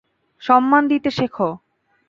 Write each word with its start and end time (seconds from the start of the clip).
সম্মান 0.41 0.83
দিতে 0.87 1.09
শেখো। 1.11 1.49